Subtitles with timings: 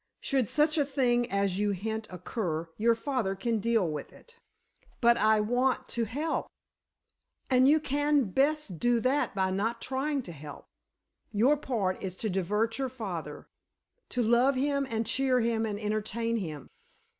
[0.19, 4.35] Should such a thing as you hint occur, your father can deal with it."
[4.99, 6.49] "But I want to help——"
[7.51, 10.65] "And you can best do that by not trying to help!
[11.31, 13.45] Your part is to divert your father,
[14.09, 16.67] to love him and cheer him and entertain him.